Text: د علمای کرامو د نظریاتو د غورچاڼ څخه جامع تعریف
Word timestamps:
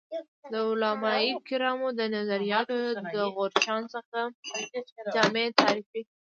د 0.51 0.53
علمای 0.69 1.27
کرامو 1.47 1.87
د 1.99 2.01
نظریاتو 2.15 2.75
د 3.13 3.15
غورچاڼ 3.33 3.81
څخه 3.95 4.19
جامع 5.13 5.47
تعریف 5.59 6.07